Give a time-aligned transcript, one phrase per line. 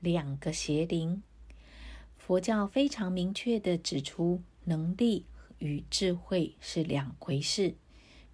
[0.00, 1.22] 两个邪灵。
[2.16, 5.26] 佛教非常明确的指出，能力
[5.58, 7.74] 与智慧是两回事，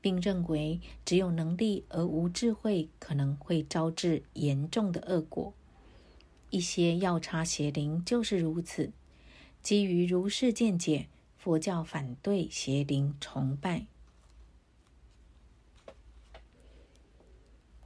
[0.00, 5.52] 并认为只有能力而无智慧，可能会招致严重的恶果。
[6.50, 8.92] 一些药叉邪灵就是如此。
[9.62, 13.86] 基于如是见解，佛教反对邪灵崇拜。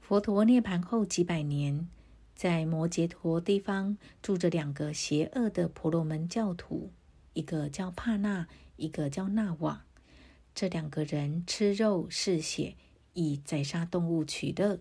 [0.00, 1.88] 佛陀涅盘后几百年，
[2.34, 6.90] 在摩羯陀地方住着两个邪恶的婆罗门教徒，
[7.32, 9.84] 一个叫帕那，一个叫那瓦。
[10.54, 12.74] 这两个人吃肉嗜血，
[13.12, 14.80] 以宰杀动物取乐。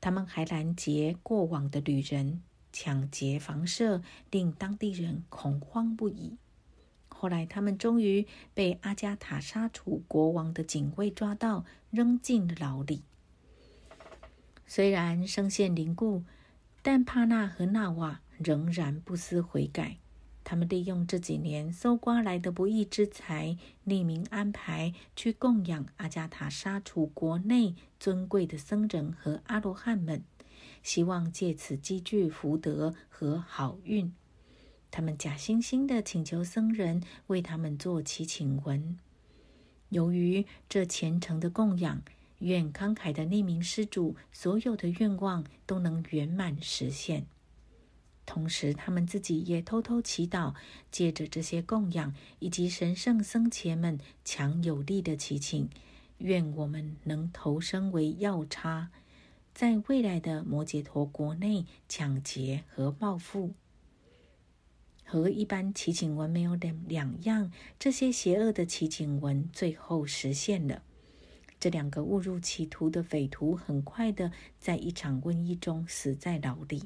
[0.00, 2.42] 他们还拦截过往的旅人。
[2.72, 6.36] 抢劫房舍，令当地人恐慌不已。
[7.08, 13.02] 后来，他们终于被阿加塔沙楚国王的警卫抓到，扔进了牢里。
[14.66, 16.22] 虽然声线凝固，
[16.88, 19.96] 但帕纳和纳瓦仍然不思悔改。
[20.44, 30.22] 他们利用这几年搜刮来的不义之财，匿名安排去供养阿加塔沙楚国内尊贵的僧人和阿罗汉们。
[30.84, 34.14] 希望借此积聚福德和好运，
[34.92, 38.96] 他们假惺惺的请求僧人为他们做祈请文。
[39.88, 42.02] 由于这虔诚的供养，
[42.40, 47.26] 愿慷慨的匿名施主所有的愿望都能圆满实现。
[48.24, 50.54] 同时，他们自己也偷偷祈祷，
[50.90, 55.68] 借着这些供养以及神圣僧伽们强有力的祈请，
[56.18, 58.90] 愿我们能投生为药叉。
[59.54, 63.54] 在未来的摩羯陀国内抢劫和报复，
[65.04, 67.50] 和一般祈请文没有两两样。
[67.78, 70.82] 这些邪恶的祈请文最后实现了。
[71.58, 76.84] 这两个误入歧途的匪徒很快的在一场瘟疫中死在牢里。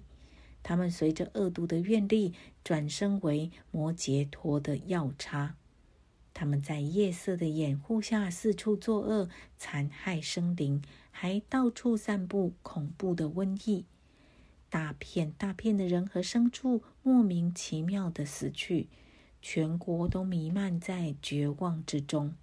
[0.62, 5.56] 他们随着恶毒的愿力转生为摩羯陀的药叉。
[6.32, 10.82] 他们在夜色的掩护下四处作恶，残害生灵。
[11.12, 13.84] 还到处散布恐怖的瘟疫，
[14.70, 18.88] 大片大片的人和牲畜莫名其妙的死去，
[19.42, 22.34] 全国都弥漫在绝望之中。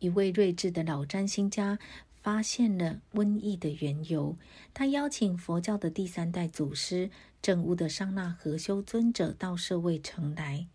[0.00, 1.78] 一位睿智的老占星家
[2.20, 4.36] 发现了瘟疫的缘由，
[4.74, 7.08] 他邀请佛教的第三代祖师
[7.40, 10.66] 正悟的桑那和修尊者到舍卫城来。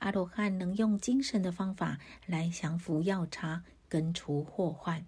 [0.00, 3.64] 阿罗汉能用精神的方法来降服药叉。
[3.86, 5.06] 根除祸患。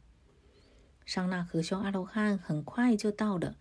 [1.05, 3.57] 桑那和修阿罗汉很快就到了。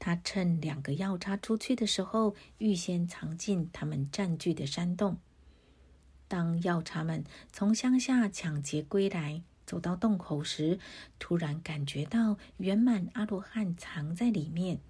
[0.00, 5.18] 他趁两个药叉出去的时候，预先藏进他们占据的山洞。
[6.28, 10.78] 当药叉们从乡下抢劫归来，走到洞口时，
[11.18, 14.80] 突然感觉到圆满阿罗汉藏在里面，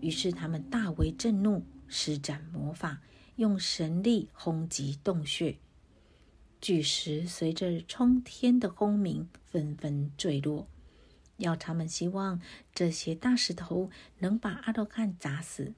[0.00, 3.00] 于是他们大为震怒，施展魔法，
[3.36, 5.56] 用神力轰击洞穴。
[6.60, 10.66] 巨石随着冲天的轰鸣纷纷坠落，
[11.38, 12.40] 药叉们希望
[12.74, 15.72] 这些大石头能把阿罗汉砸死。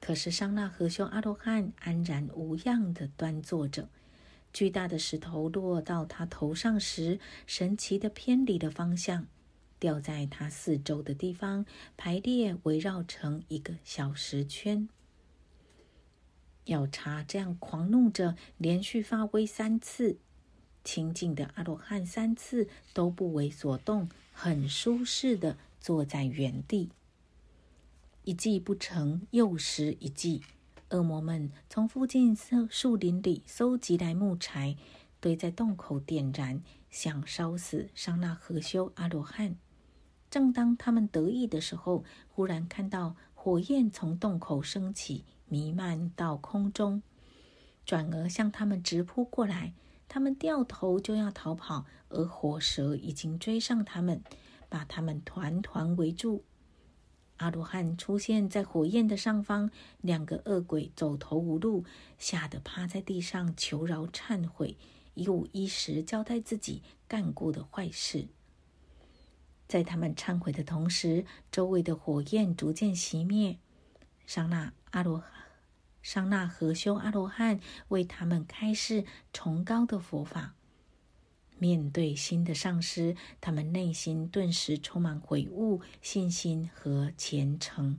[0.00, 3.88] 可是桑那和修阿罗汉安然无恙的端坐着，
[4.52, 9.26] 巨大的石头落到他头上时，神奇的偏离了方向，
[9.78, 14.88] 掉在他四周的地方排列围绕成一个小石圈。
[16.66, 20.18] 药叉这样狂怒着，连续发威三次，
[20.82, 26.90] 清净的阿罗汉三次都不为所动，很舒适的坐在原地。
[28.26, 30.42] 一计不成，又施一计。
[30.90, 34.76] 恶魔们从附近树树林里搜集来木柴，
[35.20, 36.60] 堆在洞口点燃，
[36.90, 39.54] 想烧死桑那和修阿罗汉。
[40.28, 45.24] 正当他们得意的时候，忽然看到火焰从洞口升起。
[45.48, 47.04] 弥漫到空中，
[47.84, 49.72] 转而向他们直扑过来。
[50.08, 54.20] 他们掉头就要逃跑，而火蛇已经追上他们，
[54.68, 56.42] 把他们团团围住。
[57.36, 61.84] 阿罗汉出现在火焰的上方，两个恶鬼走投无路，
[62.18, 64.76] 吓得趴在地上求饶忏悔，
[65.14, 68.28] 一五一十交代自己干过的坏事。
[69.68, 73.58] 在他们忏悔的同时，周围的火焰逐渐熄灭。
[74.26, 75.30] 桑那阿罗汉。
[76.02, 80.55] 桑那和修阿罗汉为他们开示崇高的佛法。
[81.58, 87.98] 面对新的上司，他们内心顿时充满悔悟、信心和虔诚，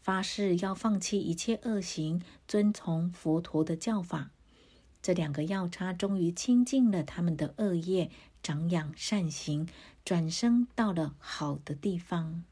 [0.00, 4.30] 发誓要放弃一切恶行，遵从佛陀的教法。
[5.00, 8.10] 这两个药叉终于清净了他们的恶业，
[8.42, 9.68] 长养善行，
[10.04, 12.44] 转生到了好的地方。